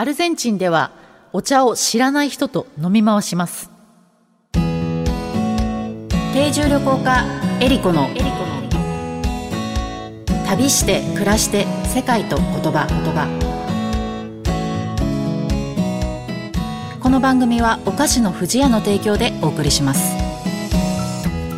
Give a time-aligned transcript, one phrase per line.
[0.00, 0.92] アルゼンチンでは
[1.30, 3.70] お茶を知らない人と飲み回します。
[4.54, 7.22] 定住旅行家
[7.60, 8.08] エリコの
[10.46, 12.86] 旅して暮らして世界と言葉。
[12.88, 13.28] 言葉
[17.02, 20.16] この番組はお菓子の不二家の提供でお送りします。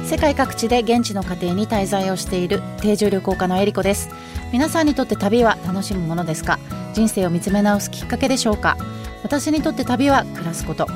[0.04, 4.11] 世界各地で現地の家庭に滞在をしている定住旅行家のエリコです。
[4.53, 6.59] 皆さんにとって旅は楽しむものですか？
[6.93, 8.77] 人生を見つめ直すきっかけでしょうか？
[9.23, 10.86] 私にとって旅は暮らすこと。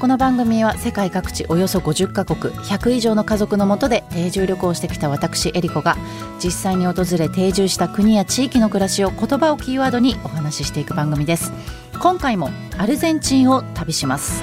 [0.00, 5.96] この番組は世界各地およそ50カ国100以上の家族のもとで定住旅行してきた私エリコが
[6.42, 11.52] 実際に訪れ定住した国や地域の暮らしを言葉をキーワードにお話ししていく番組です。
[11.98, 14.42] 今回もアルゼンチンを旅します。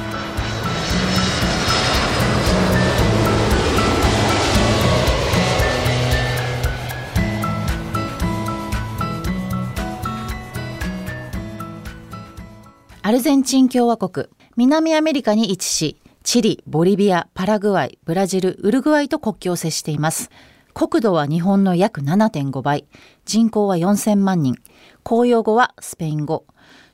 [13.05, 14.29] アルゼンチン共和国。
[14.55, 20.29] 南アメリカに位置しチリボリビアパラグアイブラジルウルグアイと国境を接しています。
[20.73, 22.85] 国土は日本の約7.5倍。
[23.25, 24.55] 人口は4000万人。
[25.03, 26.45] 公用語はスペイン語。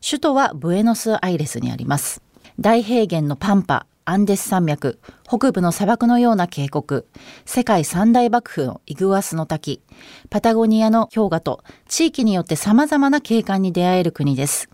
[0.04, 2.24] 首都はブエノスアイレスにあります。
[2.60, 4.98] 大平原のパンパアンデス山脈。
[5.28, 7.04] 北部の砂漠のような渓谷。
[7.46, 9.84] 世界三大幕府のイグアスの滝。
[10.32, 14.70] パタゴニアの氷河と地域によって様々な景観に出会える国です。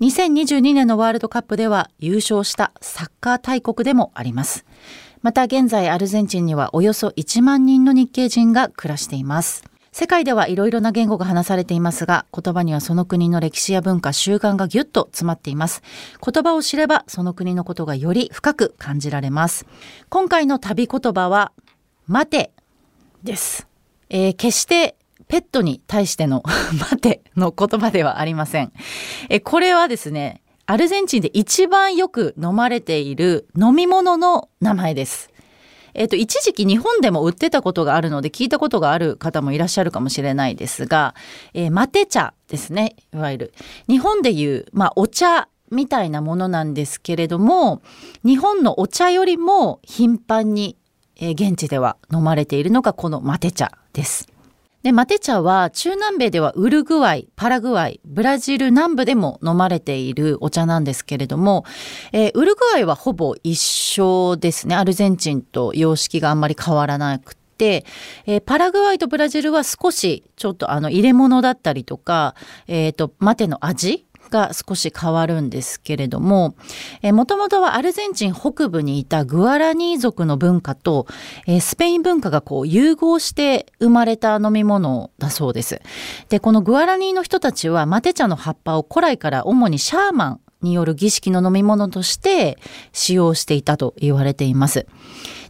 [0.00, 4.64] 2022年のワールドカップでは優勝したサッカー大国でもあります。
[5.22, 9.64] また現在アルゼンチンにはおよそ1万人の日系人が暮らしています。
[9.90, 15.82] 世界ではいろいろな言語が話されていますが、言葉にはその国の歴史や文化、習慣がぎゅっと詰まっています。
[16.24, 19.66] 言葉を知ればその国のことがより深く感じられます。
[20.08, 21.52] 今回の旅言葉は、
[22.06, 22.52] 待て
[23.24, 23.66] です。
[24.10, 24.94] えー、決して
[25.26, 26.42] ペットに対しての
[26.78, 28.72] 待ての言葉ではありません。
[29.28, 35.30] え、これはですね、アルゼンチンで一番よく飲まれている飲み物の名前です。
[35.94, 41.14] えっ、と、一時期日本でも売ってたことがあるので聞いたことがある方もいらっしゃるかもしれないですが、
[41.54, 43.54] えー、マテ茶ですね、いわゆる。
[43.88, 47.82] 日本でいう、まあ、お茶みたいなものなんですけれども、
[48.24, 50.76] 日本のお茶よりも頻繁に、
[51.16, 54.28] えー、現地では飲まれているのがこのマテ茶です。
[54.82, 61.64] で、マテ茶は中南米ではウルグアイ、パラグアイ、ブラジル南部でも飲まれているお茶なんですけれども、
[62.12, 64.76] えー、ウルグアイはほぼ一緒ですね。
[64.76, 67.84] アルゼンチンと様式があんまり変わらなくて、
[68.26, 72.36] えー、パラグアイとブラジルは少しちょっとあの入れ物だったりとか、
[72.68, 76.54] えっ、ー、と、マテの味が少し変わるんですけれども、
[77.02, 81.06] もともとはアルゼンチン北部にいたグアラニー族の文化と、
[81.46, 85.80] えー、スペイン文化がこう融合して生まれた飲み物だそうです。
[86.28, 92.58] で、このグアラニーの人たちはマテ茶の葉っぱを古来から主にシャーマンによる儀式の飲み物として
[92.92, 94.86] 使用していたと言われています。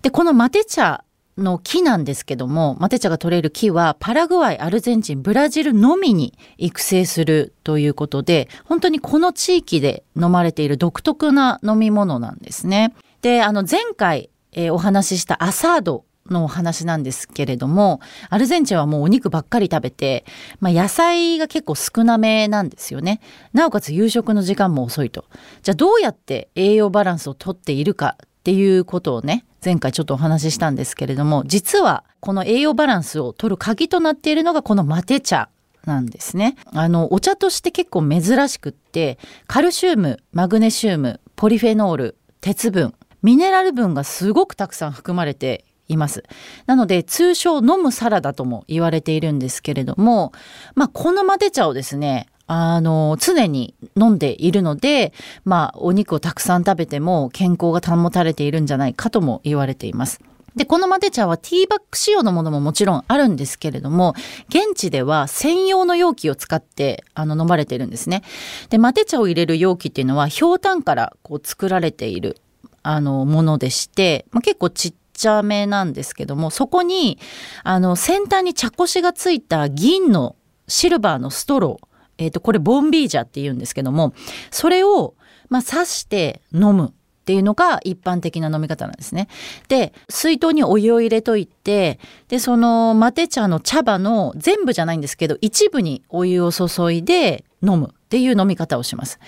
[0.03, 1.05] で、このマテ茶
[1.39, 12.95] の木なんですけども、マテ茶が取れる木はパラグアイ、アルゼンチン、ブラジルのみに育成するということで、本当にこの地域で飲まれている独特な飲み物なんですね。
[13.23, 18.01] で、あの前回、えー、お話ししたアサードのお話なんですけれども、
[18.31, 20.25] アルゼンチンはもうお肉ばっかり食べて、
[20.61, 23.21] まあ、野菜が結構少なめなんですよね。
[23.53, 25.25] なおかつ夕食の時間も遅いと。
[25.63, 35.49] じゃあどうやって栄養バランスをとっているかっていうことをね、前回ちょっとお話ししたんですけれども、実はこの栄養バランスを取る鍵となっているのがこのマテ茶
[35.85, 36.57] なんですね。
[36.73, 46.25] あの、お茶として結構珍しくって、カルシウム、マグネシウム、ポリフェノール、鉄分、ミネラル分がすごくたくさん含まれています。
[46.67, 50.33] なので、通称飲むサラダとも言われているんですけれども、
[50.75, 55.13] まあ、このマテ茶をですね、あの、常に飲んでいるので、
[55.45, 60.21] まあ、お肉をたくさん食べても健康が保たれているんじゃないかとも言われています。
[60.57, 64.15] で、このマテ茶はティーバッグ仕様のものももちろんあるんですけれども、
[64.49, 68.23] 現地では専用の容器を使ってあの飲まれているんですね。
[68.71, 72.39] で、マテ茶を入れる容器っていうのは、ひょうたんからこう作られている
[72.83, 77.19] あのものでして、まあ、結構ちっちゃめなんですけども、そこに
[77.63, 80.35] あの先端に茶こしがついた銀の
[80.67, 84.13] シルバーのストロー、えっ、ー、と、これボンビージャって言うんですけども、
[84.51, 85.15] それを、
[85.49, 86.91] まあ、刺して飲むっ
[87.25, 89.29] ていうのが一般的な飲み方なんですね。
[89.69, 91.99] で、水筒にお湯を入れといて、
[92.29, 99.21] で、そのマテ茶の茶葉の全部じゃないんですけど、一部にお湯を注いで飲むっていう飲み方をします。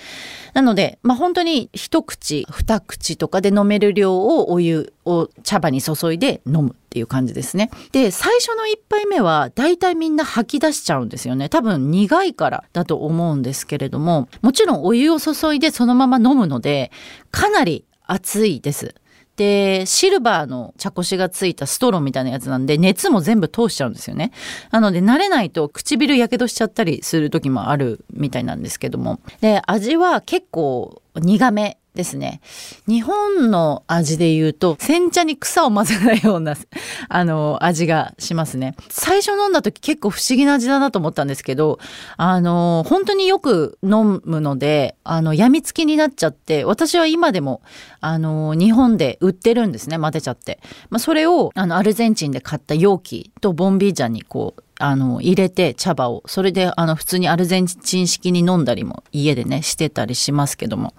[0.54, 7.70] なので、まあ、本当に一口二口とかで飲める量をお湯を茶葉に注いで飲むっていう感じですね。
[7.92, 11.50] で最初の一杯目は大体みんな吐き出しちゃうんですよね。
[11.50, 16.90] 多分苦いからだと思うんですけれどももちろんお湯を注いでそのまま飲むので
[17.30, 18.94] かなり熱いです。
[19.40, 24.32] で、シルバーの茶こしがついたストローみたいなやつなんで、熱も全部通しちゃうんですよね。
[24.70, 29.18] なので、慣れないと唇やけどしちゃったりする時もあるみたいなんですけども。
[29.40, 32.40] で、味は結構苦めですね。
[32.86, 36.54] 日本の味で言うと、煎茶に草を混ぜないような、
[37.08, 38.76] あの、味がしますね。
[38.88, 41.78] 最初飲んだ時結構不思議な味だなと思ったんですけど、
[42.16, 47.60] あの、本当によく飲むので、あの、病みつきになっちゃって、私は今でも、
[48.00, 50.60] あの、日本で売ってるんですね、混ぜちゃって。
[50.90, 60.94] まあ、それを、あの、アルゼンチンで買った容器とボンビージャンにこう、あの、入れて茶葉を、それであの、普通にアルゼンチン式に飲んだりも家でね、してたりしますけども。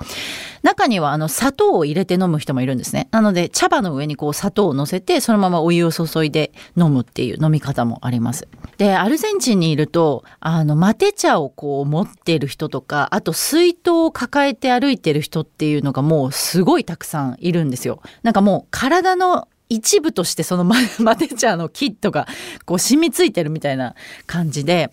[0.63, 3.07] 中にはあの、砂糖を入れて飲む人もいるんですね。
[3.11, 8.47] なので、茶葉の上にこう砂糖を乗せて、そのままお湯を注いで飲むっていう飲み方もあります。
[8.77, 18.01] で、アルゼンチンにいると、あの、マテ茶をこう持ってる人とか、あと水筒を抱えて歩いてる人っていうのがもうすごいたくさんいるんですよ。
[18.23, 22.27] なんかもう体の一部としてそのマ テ茶のキットが
[22.65, 23.95] こう染みついてるみたいな
[24.27, 24.91] 感じで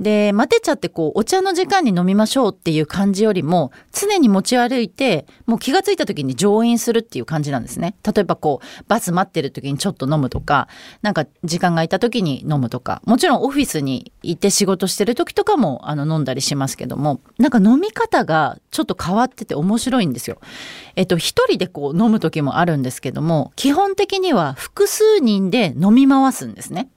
[0.00, 7.96] で、マテ茶ってこう、お茶の時間に飲みましょうっていう感じよりも、常に持ち歩いて、もう気がついた時に乗飲するっていう感じなんですね。
[8.06, 10.68] 例えばこう、バス待ってる時にちょっと飲むとか、
[11.02, 20.38] なんか時間が空いた時に飲むとか、もちろんオフィスに行って仕事してる時とかも、あの、飲んだりしますけども、なんか飲み方がちょっと変わってて面白いんですよ。
[20.94, 26.90] えっと、一人でこう飲む時もあるんですけども、基本的には複数人で飲み回すんですね。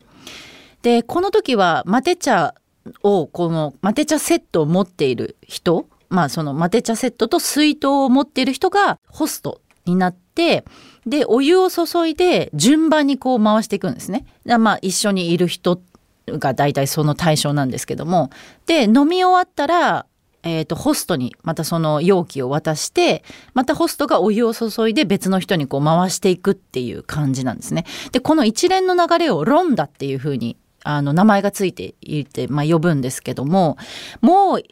[0.82, 2.56] で、この時はマテ茶
[3.04, 10.66] をこのマテ茶セットを持っている人まあそのマテ茶セットと水筒を持っている人がホストになって
[11.06, 14.26] でお湯を注いで順番にこう回していくんですね。
[14.46, 15.82] まあ一緒にいる人
[16.28, 18.30] が大体その対象なんですけども
[18.68, 20.06] で飲み終わったら
[20.44, 23.24] えーと、ホストにまたその容器を渡して
[23.54, 27.86] またホストがお湯を注いで別の人にこう回していくっていう感じなんですね。
[28.12, 33.78] でこの一連の流れをロンダっていうふうにあの名前がついていて、まあ、呼ぶんですけども
[34.22, 34.64] もう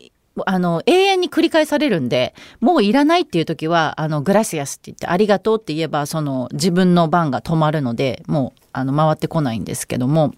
[0.46, 10.34] あの永遠に繰り返されるんでもういらないっていう時はあのグラシアスって言ってありがとうって言えばその自分の番が止まるのでもうあの回ってこないんですけども。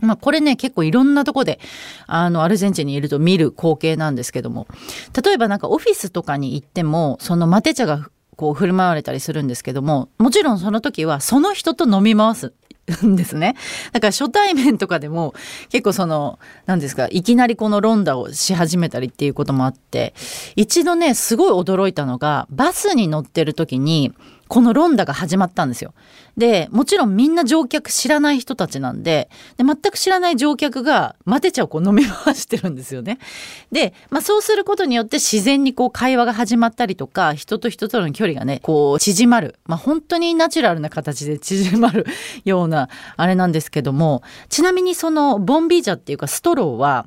[0.00, 1.60] まあこれね結構いろんなとこで
[2.06, 4.66] あのアルゼンチンにいると見る光景なんですけども
[5.24, 12.54] 例えばなんかオフィスとかに行ってもそのマテ茶がこう振る舞われたりするんですけどももちろんその時はその人と飲み回す
[13.06, 13.54] んですね。
[13.92, 15.34] だから初対面とかでも
[15.68, 20.14] 結構その何ですかいきなりこのロンダをし始めたりっていうこともあって
[20.56, 24.12] 一度ねすごい驚いたのがバスに乗ってる時に
[24.50, 25.94] このロンダが始まったんですよ。
[26.36, 33.20] で、もちろんみんな乗客知らない人たちなんで、で全く知らない乗客がマテ茶をこう飲み回してるんですよね。
[33.70, 39.54] で、まあそうすることによって自然にこう会話が始まったりとか、人と人との距離がね、こう縮まる。
[39.66, 42.04] まあ本当にナチュラルな形で縮まる
[42.44, 47.06] ようなあれなんですけども、ちなみにそのボンビージャっていうかストローは、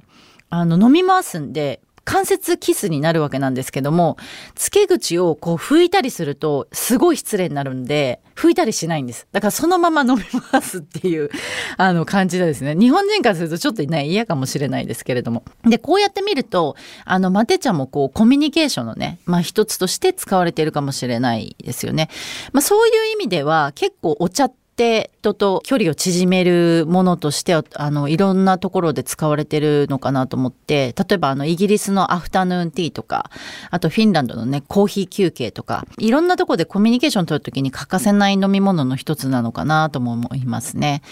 [0.50, 4.18] あの飲み回すんで関節キスになるわけなんですけども、
[4.56, 9.28] 付け口をこう拭いたりするとすごい失礼になるんで、拭いたりしないんです。
[9.32, 11.30] だからそのまま飲みますっていう、
[11.78, 12.76] あの感じでですね。
[12.76, 15.46] 日本人からするとちょっとね、嫌かもしれないですけれども。
[15.66, 22.10] で、こうやって見ると、あの、マテ茶もこうコミュニケーションのね、まあ一つとして使われているかもしれないですよね。
[22.52, 33.30] まあそういう意味では結構お茶ってって人と距離を縮めるものとしてあのいろんなところで使われてるのかなと思って例えばあのイギリスのアフタヌーンティーとか
[33.70, 41.04] あとフィンランドのねコーヒー休憩とかいろんなところでコミュニケーション取るときに欠かせない飲み物の一つなのかなとも思いますね。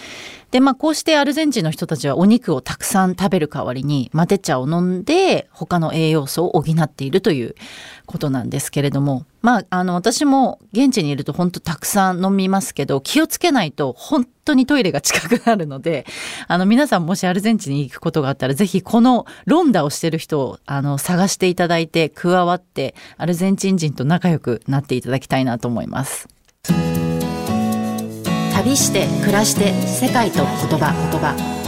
[0.52, 7.56] でまあこうしてアルゼンチンの人たちはお肉をたくさん食べる代わりにマテ茶を飲んで他の栄養素を補っているという
[8.06, 16.06] ことなんですけれどもまあ、あの、私も現地にいると本当たくさん飲みますけど、気をつけないと本当にトイレが近くなるので、
[16.48, 26.28] あの、皆さんもしアルゼンチンに行くことがあったら、ぜひこのロンダをしてる人を、あの、探していただいて、加わって、アルゼンチン人と仲良くなっていただきたいなと思います。
[28.64, 31.61] 旅して暮らして世界と言葉言葉。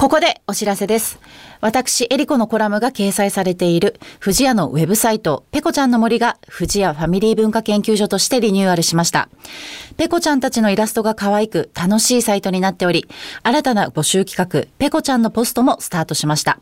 [0.00, 1.18] ここでお知らせです。
[1.60, 9.28] 私、エリコのコラムが掲載されている、富士屋のウェブサイト、ペコちゃんの森が、富士屋ファミリー文化研究所としてリニューアルしました。
[9.98, 13.08] ペコちゃんたちのイラストが可愛く、楽しいサイトになっており、
[13.42, 16.60] 新たな募集企画、ペコちゃんのポストもスタートしました。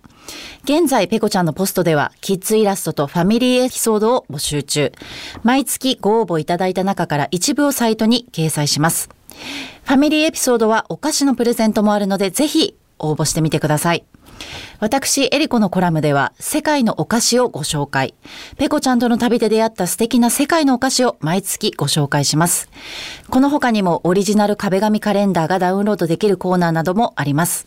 [0.65, 4.91] 現在、ペコちゃんのポストでは、キッズイラストとファミリーエピソードを募集中。
[5.45, 9.09] 毎月ご応募いただいた中から一部をサイトに掲載します。
[9.85, 14.05] ファミリーエピソードはお菓子のプレゼントもあるので、ぜひ応募してみてください。
[14.81, 18.15] 私、エリコのコラムでは、世界のお菓子をご紹介。
[18.57, 22.71] ペコちゃんとの旅で出会った素敵な世界のお菓子を毎月ご紹介します。
[23.29, 27.67] この他にもオリジナル壁紙カレンダーがダウンロードできるコーナーなどもあります。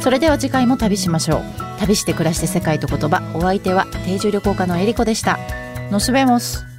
[0.02, 1.44] それでは次回も旅しましょう。
[1.80, 3.24] 旅して暮らして世界と言葉。
[3.34, 5.40] お相手は定住旅行家のエリコでした。
[5.90, 6.73] のすべもす。